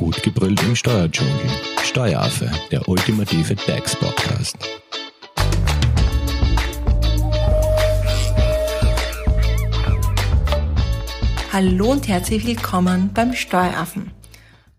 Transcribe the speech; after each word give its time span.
Gut 0.00 0.22
gebrüllt 0.22 0.62
im 0.62 0.74
Steuerdschungel. 0.74 1.50
Steueraffe, 1.84 2.50
der 2.70 2.88
ultimative 2.88 3.54
DAX-Podcast. 3.54 4.56
Hallo 11.52 11.90
und 11.90 12.08
herzlich 12.08 12.46
willkommen 12.46 13.10
beim 13.12 13.34
Steueraffen. 13.34 14.12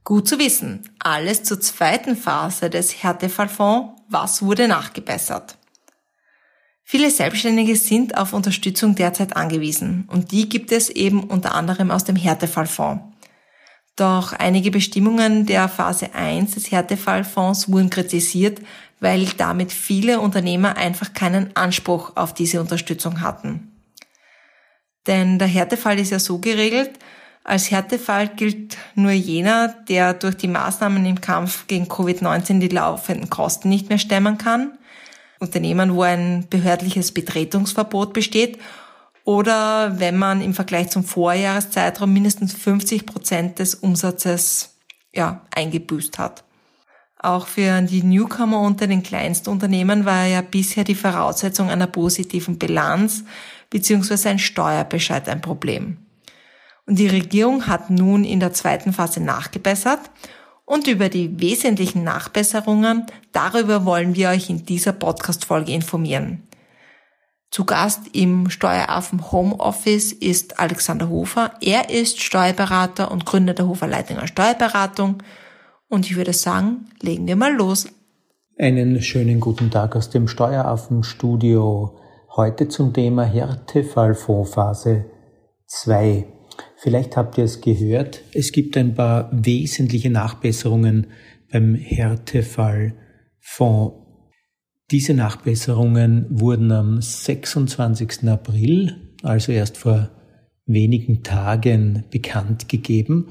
Gut 0.04 0.28
zu 0.28 0.40
wissen, 0.40 0.90
alles 0.98 1.44
zur 1.44 1.62
zweiten 1.62 2.16
Phase 2.16 2.72
des 2.72 3.04
Härtefallfonds. 3.04 4.02
Was 4.10 4.42
wurde 4.42 4.68
nachgebessert? 4.68 5.56
Viele 6.84 7.12
Selbstständige 7.12 7.76
sind 7.76 8.18
auf 8.18 8.34
Unterstützung 8.34 8.96
derzeit 8.96 9.36
angewiesen 9.36 10.10
und 10.12 10.32
die 10.32 10.50
gibt 10.50 10.72
es 10.72 10.90
eben 10.90 11.24
unter 11.26 11.54
anderem 11.54 11.92
aus 11.92 12.06
dem 12.06 12.16
Härtefallfonds. 12.16 13.11
Doch 14.02 14.34
einige 14.34 14.72
Bestimmungen 14.72 15.46
der 15.46 15.70
Phase 15.70 16.16
1 16.16 16.56
des 16.56 16.72
Härtefallfonds 16.72 17.72
wurden 17.72 17.92
kritisiert, 17.92 18.60
weil 19.00 19.28
damit 19.38 19.72
viele 19.72 20.20
Unternehmer 20.20 20.76
einfach 20.76 21.14
keinen 21.14 21.56
Anspruch 21.56 22.14
auf 22.16 22.34
diese 22.34 22.60
Unterstützung 22.62 23.22
hatten. 23.22 23.72
Denn 25.06 25.38
der 25.38 25.48
Härtefall 25.48 26.00
ist 26.00 26.10
ja 26.10 26.18
so 26.18 26.40
geregelt, 26.40 26.90
als 27.44 27.70
Härtefall 27.70 28.30
gilt 28.30 28.76
nur 28.96 29.12
jener, 29.12 29.68
der 29.88 30.16
durch 30.16 30.36
die 30.36 30.48
Maßnahmen 30.48 31.06
im 31.06 31.22
Kampf 31.22 31.68
gegen 31.68 31.86
Covid-19 31.86 32.58
die 32.58 32.70
laufenden 32.70 33.30
Kosten 33.30 33.70
nicht 33.70 33.90
mehr 33.90 34.00
stemmen 34.00 34.40
kann 34.40 34.80
Unternehmen, 35.42 35.96
wo 35.96 36.04
ein 36.04 36.46
behördliches 36.50 37.12
Betretungsverbot 37.12 38.14
besteht 38.14 38.60
oder 39.24 40.00
wenn 40.00 40.18
man 40.18 40.42
im 40.42 40.54
Vergleich 40.54 40.90
zum 40.90 41.04
Vorjahreszeitraum 41.04 42.12
mindestens 42.12 42.54
50 42.54 43.06
Prozent 43.06 43.60
des 43.60 43.76
Umsatzes 43.76 44.76
ja, 45.14 45.46
eingebüßt 45.56 46.18
hat. 46.20 46.44
Auch 47.20 47.46
für 47.46 47.82
die 47.84 48.02
Newcomer 48.02 48.62
unter 48.62 48.88
den 48.88 49.04
Kleinstunternehmen 49.04 50.06
war 50.06 50.26
ja 50.26 50.42
bisher 50.42 50.84
die 50.84 50.96
Voraussetzung 50.96 51.70
einer 51.70 51.86
positiven 51.86 52.58
Bilanz 52.58 53.24
bzw. 53.70 54.30
ein 54.30 54.40
Steuerbescheid 54.40 55.30
ein 55.30 55.42
Problem. 55.42 55.98
Und 56.88 56.98
die 56.98 57.08
Regierung 57.08 57.68
hat 57.68 57.92
nun 57.92 58.24
in 58.24 58.40
der 58.40 58.54
zweiten 58.54 58.92
Phase 58.92 59.22
nachgebessert 59.22 60.00
und 60.66 60.88
über 60.88 61.10
die 61.10 61.40
wesentlichen 61.40 62.04
Nachbesserungen, 62.04 63.06
darüber 63.34 63.86
wollen 63.86 64.16
wir 64.16 64.30
euch 64.30 64.50
in 64.50 64.66
dieser 64.66 64.94
Podcast-Folge 64.94 65.72
informieren. 65.72 66.48
Zu 67.52 67.66
Gast 67.66 68.08
im 68.14 68.50
Steueraffen 68.50 69.30
Homeoffice 69.30 70.14
ist 70.14 70.58
Alexander 70.58 71.10
Hofer. 71.10 71.52
Er 71.60 71.90
ist 71.90 72.22
Steuerberater 72.22 73.12
und 73.12 73.26
Gründer 73.26 73.54
der 73.54 73.68
Hofer 73.68 73.88
Leitinger 73.88 74.26
Steuerberatung. 74.26 75.18
Und 75.90 76.06
ich 76.06 76.16
würde 76.16 76.32
sagen, 76.32 76.86
legen 77.02 77.28
wir 77.28 77.36
mal 77.36 77.54
los. 77.54 77.90
Einen 78.58 79.02
schönen 79.02 79.42
guten 79.42 79.70
Tag 79.70 79.98
aus 79.98 80.10
dem 80.10 80.30
Steueraffen-Studio. 80.30 82.00
Heute 82.38 82.70
zum 82.70 82.94
Thema 82.94 83.26
Härtefallfonds 83.26 84.54
Phase 84.54 85.08
2. 85.66 86.26
Vielleicht 86.78 87.18
habt 87.18 87.38
ihr 87.38 87.44
es 87.44 87.60
gehört, 87.60 88.22
es 88.34 88.54
gibt 88.54 88.78
ein 88.78 88.96
paar 88.96 89.30
wesentliche 89.34 90.10
Nachbesserungen 90.10 91.08
beim 91.52 91.76
Härtefallfonds. 91.76 94.01
Diese 94.92 95.14
Nachbesserungen 95.14 96.26
wurden 96.30 96.70
am 96.74 97.02
26. 97.02 98.28
April, 98.28 98.98
also 99.24 99.54
erst 99.54 99.78
vor 99.78 100.10
wenigen 100.66 101.24
Tagen, 101.24 102.04
bekannt 102.12 102.68
gegeben 102.68 103.30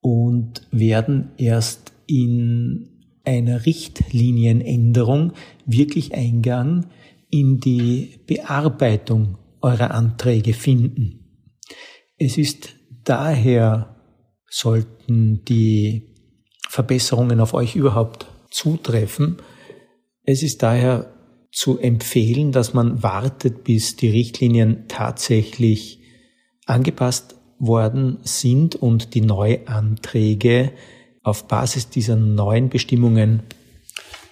und 0.00 0.66
werden 0.72 1.30
erst 1.36 1.92
in 2.08 2.88
einer 3.24 3.64
Richtlinienänderung 3.64 5.34
wirklich 5.66 6.14
Eingang 6.14 6.86
in 7.30 7.60
die 7.60 8.18
Bearbeitung 8.26 9.38
eurer 9.60 9.92
Anträge 9.92 10.52
finden. 10.52 11.44
Es 12.16 12.38
ist 12.38 12.74
daher, 13.04 13.94
sollten 14.50 15.44
die 15.44 16.16
Verbesserungen 16.68 17.38
auf 17.38 17.54
euch 17.54 17.76
überhaupt 17.76 18.26
zutreffen, 18.50 19.36
es 20.30 20.42
ist 20.42 20.62
daher 20.62 21.06
zu 21.50 21.78
empfehlen, 21.78 22.52
dass 22.52 22.74
man 22.74 23.02
wartet, 23.02 23.64
bis 23.64 23.96
die 23.96 24.10
Richtlinien 24.10 24.84
tatsächlich 24.86 26.00
angepasst 26.66 27.36
worden 27.58 28.18
sind 28.24 28.76
und 28.76 29.14
die 29.14 29.22
Neuanträge 29.22 30.72
auf 31.22 31.48
Basis 31.48 31.88
dieser 31.88 32.16
neuen 32.16 32.68
Bestimmungen 32.68 33.42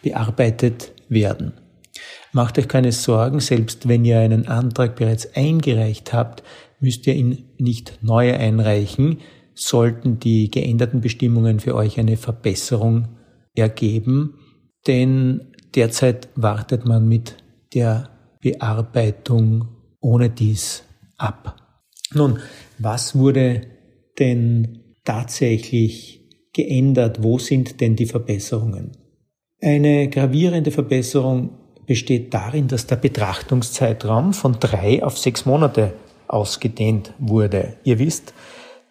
bearbeitet 0.03 0.93
werden. 1.09 1.55
Macht 2.31 2.59
euch 2.59 2.69
keine 2.69 2.93
Sorgen, 2.93 3.41
selbst 3.41 3.89
wenn 3.89 4.05
ihr 4.05 4.21
einen 4.21 4.49
Antrag 4.49 4.97
bereits 4.97 5.35
eingereicht 5.35 6.13
habt, 6.13 6.43
müsst 6.79 7.07
ihr 7.07 7.15
ihn 7.15 7.47
nicht 7.57 8.01
neu 8.03 8.35
einreichen, 8.35 9.21
sollten 9.55 10.21
die 10.21 10.51
geänderten 10.51 11.01
Bestimmungen 11.01 11.59
für 11.59 11.75
euch 11.75 11.99
eine 11.99 12.19
Verbesserung 12.19 13.09
ergeben, 13.55 14.35
denn 14.87 15.56
derzeit 15.75 16.29
wartet 16.37 16.87
man 16.87 17.09
mit 17.09 17.37
der 17.75 18.11
Bearbeitung 18.41 19.69
ohne 20.01 20.31
dies 20.31 20.85
ab. 21.17 21.57
Nun, 22.13 22.39
was 22.79 23.17
wurde 23.17 23.63
denn 24.19 24.95
tatsächlich 25.05 26.23
geändert? 26.53 27.23
Wo 27.23 27.39
sind 27.39 27.81
denn 27.81 27.97
die 27.97 28.07
Verbesserungen? 28.07 28.93
Eine 29.61 30.09
gravierende 30.09 30.71
Verbesserung 30.71 31.51
besteht 31.87 32.35
darin, 32.35 32.69
dass 32.69 32.87
der 32.87 32.97
Betrachtungszeitraum 32.97 34.33
von 34.33 34.59
drei 34.61 35.03
auf 35.03 35.19
sechs 35.19 35.47
Monate 35.47 35.95
ausgedehnt 36.29 37.13
wurde. 37.19 37.77
Ihr 37.85 37.99
wisst, 37.99 38.35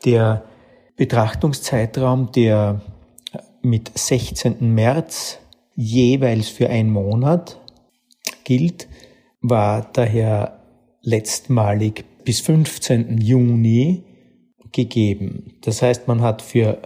der 0.06 0.44
Betrachtungszeitraum, 0.96 2.32
der 2.32 2.82
mit 3.62 3.92
16. 3.98 4.74
März 4.74 5.40
jeweils 5.76 6.50
für 6.50 6.70
einen 6.70 6.90
Monat 6.90 7.60
gilt, 8.44 8.88
war 9.42 9.90
daher 9.94 10.62
letztmalig 11.02 12.06
bis 12.24 12.40
15. 12.42 13.20
Juni 13.20 14.04
gegeben. 14.72 15.58
Das 15.62 15.82
heißt, 15.82 16.08
man 16.08 16.22
hat 16.22 16.42
für 16.42 16.82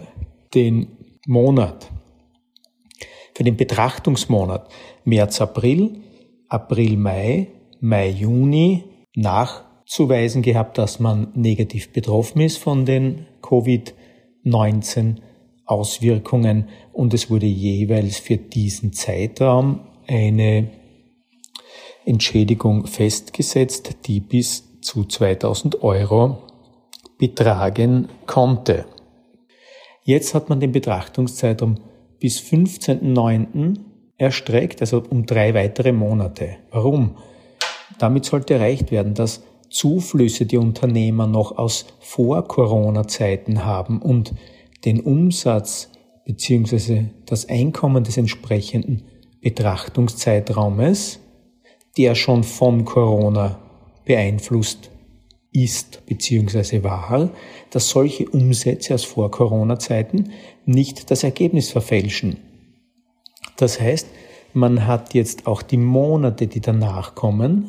den 0.54 0.88
Monat, 1.26 1.90
für 3.34 3.44
den 3.44 3.56
Betrachtungsmonat 3.56 4.68
März, 5.04 5.40
April, 5.40 6.02
April, 6.48 6.96
Mai, 6.96 7.48
Mai, 7.80 8.08
Juni 8.08 8.84
nach 9.14 9.64
zuweisen 9.86 10.42
gehabt, 10.42 10.78
dass 10.78 11.00
man 11.00 11.28
negativ 11.34 11.92
betroffen 11.92 12.40
ist 12.40 12.58
von 12.58 12.84
den 12.84 13.26
Covid-19 13.42 15.16
Auswirkungen 15.70 16.68
und 16.92 17.14
es 17.14 17.30
wurde 17.30 17.46
jeweils 17.46 18.18
für 18.18 18.36
diesen 18.36 18.92
Zeitraum 18.92 19.80
eine 20.06 20.68
Entschädigung 22.04 22.86
festgesetzt, 22.86 23.96
die 24.06 24.20
bis 24.20 24.80
zu 24.80 25.04
2000 25.04 25.82
Euro 25.82 26.38
betragen 27.18 28.08
konnte. 28.26 28.86
Jetzt 30.02 30.34
hat 30.34 30.48
man 30.48 30.58
den 30.58 30.72
Betrachtungszeitraum 30.72 31.76
bis 32.18 32.40
15.09. 32.40 33.78
erstreckt, 34.16 34.80
also 34.80 35.04
um 35.08 35.26
drei 35.26 35.54
weitere 35.54 35.92
Monate. 35.92 36.56
Warum? 36.70 37.16
Damit 37.98 38.24
sollte 38.24 38.54
erreicht 38.54 38.90
werden, 38.90 39.14
dass 39.14 39.42
Zuflüsse 39.68 40.46
die 40.46 40.56
Unternehmer 40.56 41.26
noch 41.26 41.56
aus 41.56 41.86
Vor-Corona-Zeiten 42.00 43.64
haben 43.64 44.02
und 44.02 44.32
den 44.84 45.00
Umsatz 45.00 45.90
bzw. 46.24 47.04
das 47.26 47.48
Einkommen 47.48 48.04
des 48.04 48.16
entsprechenden 48.16 49.02
Betrachtungszeitraumes, 49.40 51.20
der 51.96 52.14
schon 52.14 52.44
von 52.44 52.84
Corona 52.84 53.58
beeinflusst 54.04 54.90
ist 55.52 56.06
bzw. 56.06 56.84
war, 56.84 57.30
dass 57.70 57.88
solche 57.88 58.28
Umsätze 58.28 58.94
aus 58.94 59.04
Vor-Corona-Zeiten 59.04 60.30
nicht 60.64 61.10
das 61.10 61.24
Ergebnis 61.24 61.70
verfälschen. 61.70 62.36
Das 63.56 63.80
heißt, 63.80 64.06
man 64.52 64.86
hat 64.86 65.14
jetzt 65.14 65.46
auch 65.46 65.62
die 65.62 65.76
Monate, 65.76 66.46
die 66.46 66.60
danach 66.60 67.14
kommen, 67.14 67.68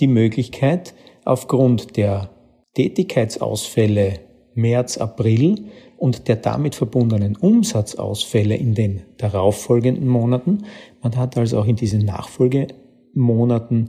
die 0.00 0.06
Möglichkeit, 0.06 0.94
aufgrund 1.24 1.96
der 1.96 2.30
Tätigkeitsausfälle 2.74 4.20
März, 4.54 4.98
April 4.98 5.70
und 6.04 6.28
der 6.28 6.36
damit 6.36 6.74
verbundenen 6.74 7.34
Umsatzausfälle 7.34 8.54
in 8.56 8.74
den 8.74 9.04
darauffolgenden 9.16 10.06
Monaten. 10.06 10.64
Man 11.02 11.16
hat 11.16 11.38
also 11.38 11.58
auch 11.58 11.64
in 11.64 11.76
diesen 11.76 12.04
Nachfolgemonaten 12.04 13.88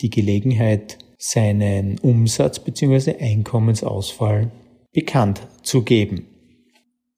die 0.00 0.10
Gelegenheit, 0.10 0.98
seinen 1.18 1.98
Umsatz 1.98 2.60
bzw. 2.60 3.16
Einkommensausfall 3.18 4.52
bekannt 4.92 5.40
zu 5.64 5.82
geben. 5.82 6.26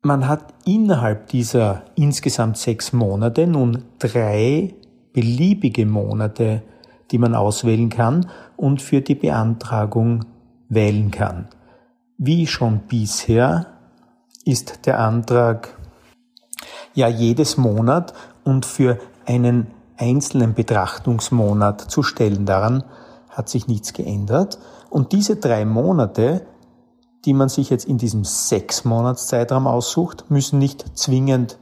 Man 0.00 0.26
hat 0.26 0.54
innerhalb 0.64 1.26
dieser 1.26 1.84
insgesamt 1.94 2.56
sechs 2.56 2.94
Monate 2.94 3.46
nun 3.46 3.82
drei 3.98 4.72
beliebige 5.12 5.84
Monate, 5.84 6.62
die 7.10 7.18
man 7.18 7.34
auswählen 7.34 7.90
kann 7.90 8.30
und 8.56 8.80
für 8.80 9.02
die 9.02 9.14
Beantragung 9.14 10.24
wählen 10.70 11.10
kann. 11.10 11.48
Wie 12.16 12.46
schon 12.46 12.80
bisher 12.88 13.77
ist 14.48 14.86
der 14.86 14.98
Antrag 14.98 15.76
ja 16.94 17.06
jedes 17.06 17.58
Monat 17.58 18.14
und 18.44 18.64
für 18.64 18.98
einen 19.26 19.66
einzelnen 19.98 20.54
Betrachtungsmonat 20.54 21.82
zu 21.82 22.02
stellen. 22.02 22.46
Daran 22.46 22.82
hat 23.28 23.50
sich 23.50 23.68
nichts 23.68 23.92
geändert. 23.92 24.58
Und 24.88 25.12
diese 25.12 25.36
drei 25.36 25.66
Monate, 25.66 26.46
die 27.26 27.34
man 27.34 27.50
sich 27.50 27.68
jetzt 27.68 27.84
in 27.84 27.98
diesem 27.98 28.24
sechs 28.24 28.86
Monats 28.86 29.30
aussucht, 29.34 30.30
müssen 30.30 30.58
nicht 30.58 30.96
zwingend 30.96 31.58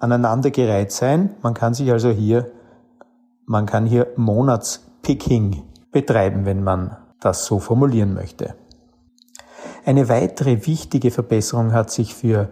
aneinandergereiht 0.00 0.90
sein. 0.90 1.36
Man 1.42 1.54
kann 1.54 1.74
sich 1.74 1.92
also 1.92 2.10
hier, 2.10 2.50
man 3.46 3.66
kann 3.66 3.86
hier 3.86 4.08
Monatspicking 4.16 5.62
betreiben, 5.92 6.44
wenn 6.44 6.64
man 6.64 6.96
das 7.20 7.44
so 7.44 7.60
formulieren 7.60 8.14
möchte. 8.14 8.56
Eine 9.84 10.08
weitere 10.08 10.66
wichtige 10.66 11.10
Verbesserung 11.10 11.72
hat 11.72 11.90
sich 11.90 12.14
für 12.14 12.48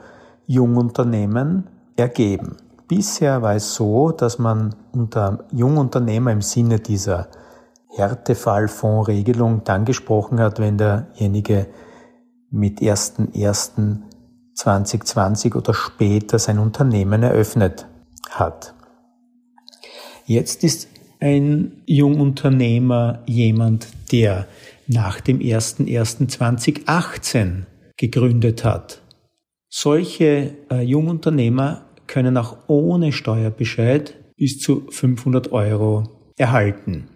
Jungunternehmen 0.46 1.68
ergeben. 1.96 2.56
Bisher 2.88 3.40
war 3.42 3.54
es 3.54 3.74
so, 3.74 4.10
dass 4.12 4.38
man 4.38 4.74
unter 4.92 5.44
Jungunternehmer 5.52 6.32
im 6.32 6.40
Sinne 6.40 6.80
dieser 6.80 7.28
Härtefallfondsregelung 7.94 9.64
dann 9.64 9.84
gesprochen 9.84 10.40
hat, 10.40 10.58
wenn 10.58 10.78
derjenige 10.78 11.66
mit 12.50 12.80
1.1.2020 12.80 15.54
oder 15.54 15.74
später 15.74 16.38
sein 16.38 16.58
Unternehmen 16.58 17.22
eröffnet 17.22 17.86
hat. 18.30 18.72
Jetzt 20.24 20.64
ist 20.64 20.88
ein 21.20 21.82
Jungunternehmer 21.86 23.18
jemand, 23.26 23.88
der 24.12 24.46
nach 24.88 25.20
dem 25.20 25.38
01.01.2018 25.38 27.66
gegründet 27.96 28.64
hat. 28.64 29.00
Solche 29.68 30.56
äh, 30.70 30.82
Jungunternehmer 30.82 31.84
können 32.06 32.36
auch 32.38 32.56
ohne 32.68 33.10
Steuerbescheid 33.12 34.14
bis 34.36 34.58
zu 34.58 34.86
500 34.88 35.52
Euro 35.52 36.32
erhalten. 36.36 37.08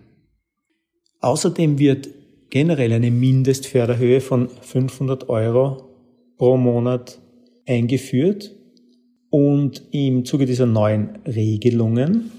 Außerdem 1.20 1.78
wird 1.78 2.08
generell 2.50 2.92
eine 2.92 3.10
Mindestförderhöhe 3.10 4.20
von 4.20 4.48
500 4.48 5.30
Euro 5.30 5.88
pro 6.36 6.58
Monat 6.58 7.18
eingeführt 7.66 8.54
und 9.30 9.82
im 9.92 10.26
Zuge 10.26 10.44
dieser 10.44 10.66
neuen 10.66 11.20
Regelungen 11.26 12.30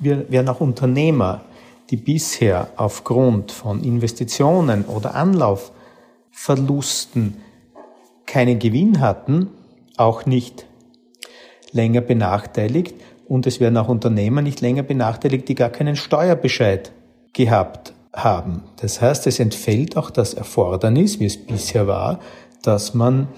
werden 0.00 0.50
auch 0.50 0.60
Unternehmer, 0.60 1.45
die 1.90 1.96
bisher 1.96 2.68
aufgrund 2.76 3.52
von 3.52 3.84
Investitionen 3.84 4.84
oder 4.84 5.14
Anlaufverlusten 5.14 7.36
keinen 8.26 8.58
Gewinn 8.58 9.00
hatten, 9.00 9.48
auch 9.96 10.26
nicht 10.26 10.66
länger 11.72 12.00
benachteiligt 12.00 12.94
und 13.28 13.46
es 13.46 13.60
werden 13.60 13.76
auch 13.76 13.88
Unternehmer 13.88 14.42
nicht 14.42 14.60
länger 14.60 14.82
benachteiligt, 14.82 15.48
die 15.48 15.54
gar 15.54 15.70
keinen 15.70 15.96
Steuerbescheid 15.96 16.92
gehabt 17.32 17.92
haben. 18.12 18.64
Das 18.76 19.00
heißt, 19.00 19.26
es 19.26 19.38
entfällt 19.38 19.96
auch 19.96 20.10
das 20.10 20.34
Erfordernis, 20.34 21.20
wie 21.20 21.26
es 21.26 21.36
bisher 21.36 21.86
war, 21.86 22.20
dass 22.62 22.94
man 22.94 23.28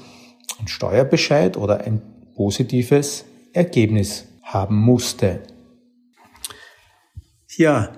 einen 0.58 0.68
Steuerbescheid 0.68 1.56
oder 1.56 1.80
ein 1.80 2.00
positives 2.34 3.24
Ergebnis 3.52 4.26
haben 4.42 4.76
musste. 4.76 5.40
Ja, 7.56 7.90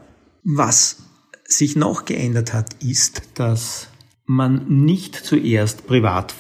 was 0.45 1.05
sich 1.45 1.77
noch 1.77 2.05
geändert 2.05 2.53
hat, 2.55 2.83
ist, 2.83 3.23
dass 3.35 3.89
man 4.27 4.85
nicht 4.85 5.17
zuerst 5.17 5.87
privat, 5.87 6.35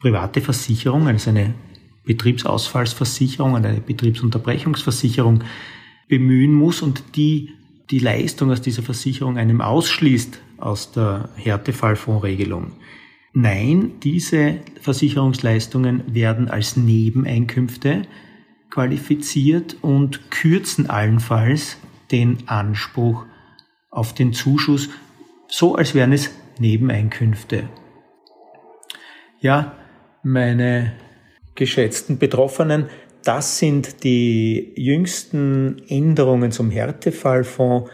private 0.00 0.40
Versicherung, 0.40 1.08
also 1.08 1.30
eine 1.30 1.54
Betriebsausfallsversicherung, 2.04 3.56
eine 3.56 3.80
Betriebsunterbrechungsversicherung 3.80 5.44
bemühen 6.08 6.52
muss 6.52 6.82
und 6.82 7.16
die 7.16 7.50
die 7.90 7.98
Leistung 7.98 8.50
aus 8.50 8.60
dieser 8.60 8.82
Versicherung 8.82 9.38
einem 9.38 9.60
ausschließt 9.60 10.40
aus 10.58 10.92
der 10.92 11.30
Härtefallfondsregelung. 11.36 12.72
Nein, 13.32 13.92
diese 14.02 14.56
Versicherungsleistungen 14.80 16.02
werden 16.14 16.48
als 16.48 16.76
Nebeneinkünfte 16.76 18.02
qualifiziert 18.70 19.76
und 19.80 20.30
kürzen 20.30 20.90
allenfalls 20.90 21.76
den 22.10 22.48
Anspruch 22.48 23.26
auf 23.90 24.14
den 24.14 24.32
Zuschuss, 24.32 24.88
so 25.48 25.74
als 25.74 25.94
wären 25.94 26.12
es 26.12 26.30
Nebeneinkünfte. 26.58 27.68
Ja, 29.40 29.74
meine 30.22 30.92
geschätzten 31.54 32.18
Betroffenen, 32.18 32.86
das 33.24 33.58
sind 33.58 34.04
die 34.04 34.72
jüngsten 34.76 35.82
Änderungen 35.88 36.50
zum 36.50 36.70
Härtefallfonds. 36.70 37.90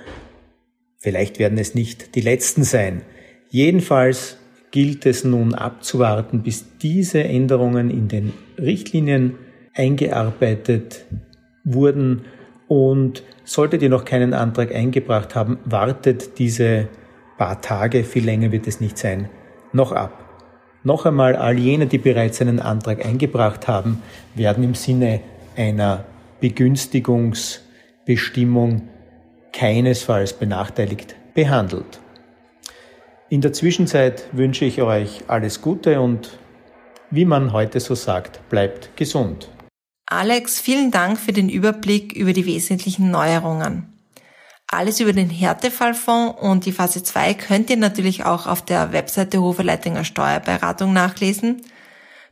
Vielleicht 0.99 1.38
werden 1.38 1.58
es 1.58 1.75
nicht 1.75 2.14
die 2.14 2.20
letzten 2.20 2.64
sein. 2.64 3.02
Jedenfalls 3.50 4.38
gilt 4.70 5.06
es 5.06 5.25
nun 5.25 5.55
abzuwarten, 5.55 6.43
bis 6.43 6.78
diese 6.78 7.22
Änderungen 7.22 7.90
in 7.90 8.08
den 8.08 8.32
Richtlinien 8.58 9.37
eingearbeitet 9.75 11.05
wurden. 11.64 12.25
Und 12.69 13.22
solltet 13.44 13.82
ihr 13.82 13.90
noch 13.90 14.05
keinen 14.05 14.34
Antrag 14.34 14.75
eingebracht 14.75 15.34
haben, 15.34 15.58
wartet 15.64 16.38
diese 16.38 16.88
paar 17.37 17.61
Tage, 17.61 18.05
viel 18.05 18.25
länger 18.25 18.52
wird 18.52 18.66
es 18.66 18.81
nicht 18.81 18.96
sein, 18.96 19.28
noch 19.72 19.93
ab. 19.93 20.20
Noch 20.82 21.05
einmal, 21.06 21.37
all 21.37 21.58
jene, 21.58 21.87
die 21.87 21.99
bereits 21.99 22.40
einen 22.40 22.61
Antrag 22.61 23.05
eingebracht 23.05 23.69
haben, 23.69 24.02
werden 24.34 24.64
im 24.64 24.75
Sinne 24.75 25.20
einer 25.56 26.06
Begünstigungsbestimmung 26.40 28.88
keinesfalls 29.52 30.32
benachteiligt 30.34 31.16
behandelt. 31.32 32.00
In 33.31 33.40
der 33.40 33.55
Zwischenzeit 33.55 34.25
wünsche 34.32 34.66
ich 34.66 34.82
euch 34.82 35.25
alles 35.26 35.62
Gute 35.62 36.00
und 36.00 36.38
wie 37.11 37.25
man 37.25 37.52
heute 37.52 37.81
so 37.81 37.94
sagt, 37.94 38.47
bleibt 38.50 38.94
gesund. 38.97 39.49
Alex, 40.14 40.61
vielen 40.61 40.92
Dank 40.92 41.18
für 41.18 41.33
den 41.33 41.49
Überblick 41.49 42.12
über 42.12 42.33
die 42.33 42.47
wesentlichen 42.47 43.11
Neuerungen. 43.11 43.92
Alles 44.68 45.00
über 45.00 45.12
den 45.12 45.28
Härtefallfonds 45.28 46.40
und 46.40 46.66
die 46.66 46.73
Phase 46.73 47.02
2 47.02 47.35
könnt 47.35 47.68
ihr 47.68 47.76
natürlich 47.76 48.25
auch 48.25 48.47
auf 48.47 48.62
der 48.62 48.92
Webseite 48.92 49.42
Hoferleitinger 49.42 50.04
Steuerberatung 50.04 50.92
nachlesen. 50.92 51.62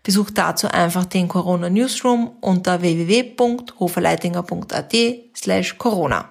Besucht 0.05 0.39
dazu 0.39 0.69
einfach 0.69 1.07
den 1.07 1.27
Corona 1.27 1.71
Newsroom 1.71 2.37
unter 2.41 2.83
www.hoferleitinger.at 2.83 4.95
slash 5.37 5.77
Corona. 5.77 6.29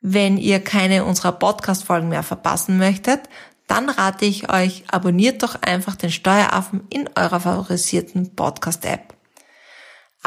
Wenn 0.00 0.38
ihr 0.38 0.58
keine 0.58 1.04
unserer 1.04 1.30
Podcast-Folgen 1.32 2.08
mehr 2.08 2.24
verpassen 2.24 2.78
möchtet, 2.78 3.20
dann 3.68 3.90
rate 3.90 4.24
ich 4.24 4.52
euch, 4.52 4.82
abonniert 4.88 5.44
doch 5.44 5.62
einfach 5.62 5.94
den 5.94 6.10
Steueraffen 6.10 6.84
in 6.90 7.08
eurer 7.14 7.38
favorisierten 7.38 8.34
Podcast-App. 8.34 9.05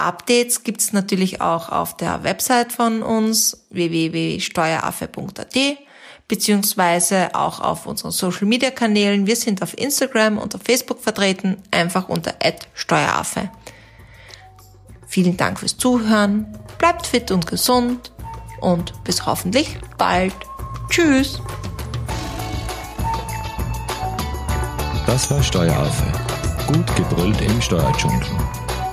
Updates 0.06 0.63
gibt's 0.63 0.94
natürlich 0.94 1.41
auch 1.41 1.70
auf 1.70 1.98
der 1.98 2.24
Website 2.24 2.74
von 2.74 3.03
uns 3.03 3.65
www.steueraffe.at 3.70 5.56
beziehungsweise 6.29 7.34
auch 7.34 7.60
auf 7.60 7.86
unseren 7.88 8.12
Social 8.12 8.46
Media 8.46 8.72
Kanälen. 8.72 9.27
Wir 9.27 9.36
sind 9.36 9.62
auf 9.62 9.77
Instagram 9.77 10.38
und 10.38 10.56
auf 10.56 10.62
Facebook 10.63 11.01
vertreten, 11.01 11.58
einfach 11.72 12.08
unter 12.08 12.36
@steueraffe. 12.74 13.50
Vielen 15.08 15.36
Dank 15.36 15.60
fürs 15.60 15.75
Zuhören, 15.75 16.46
bleibt 16.77 17.08
fit 17.08 17.32
und 17.32 17.48
gesund 17.48 18.13
und 18.62 19.03
bis 19.03 19.25
hoffentlich 19.25 19.77
bald. 19.98 20.36
Tschüss. 20.89 21.41
Das 25.08 25.32
war 25.32 25.41
Steueraffe. 25.41 26.06
Gut 26.68 26.96
gebrüllt 26.96 27.41
im 27.41 27.60
Steuerdschungel. 27.60 28.27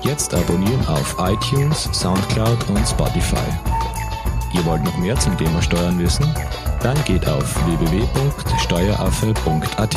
Jetzt 0.06 0.34
abonnieren 0.34 0.86
auf 0.86 1.16
iTunes, 1.18 1.88
Soundcloud 1.92 2.68
und 2.68 2.86
Spotify. 2.86 3.36
Ihr 4.52 4.64
wollt 4.64 4.84
noch 4.84 4.96
mehr 4.98 5.18
zum 5.18 5.36
Thema 5.36 5.60
Steuern 5.60 5.98
wissen? 5.98 6.32
Dann 6.80 6.96
geht 7.04 7.26
auf 7.26 7.56
www.steueraffe.at. 7.66 9.96